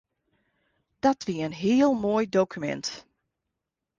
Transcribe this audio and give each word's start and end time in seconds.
Dat 0.99 1.23
wie 1.27 1.39
in 1.47 1.51
heel 1.63 1.91
moai 2.01 2.25
dokumint. 2.33 2.87